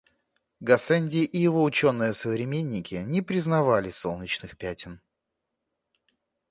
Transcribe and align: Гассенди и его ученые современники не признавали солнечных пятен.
Гассенди 0.61 1.17
и 1.17 1.37
его 1.37 1.63
ученые 1.63 2.13
современники 2.13 2.95
не 2.95 3.21
признавали 3.21 3.91
солнечных 3.91 4.57
пятен. 4.57 4.99